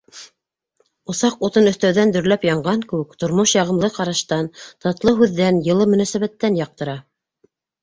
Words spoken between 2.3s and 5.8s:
янған кеүек, тормош яғымлы ҡараштан, татлы һүҙҙән,